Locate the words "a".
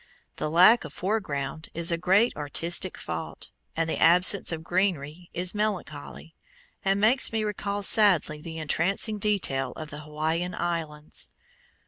1.91-1.95